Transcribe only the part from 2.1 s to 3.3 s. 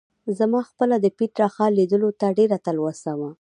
ته ډېره تلوسه وه.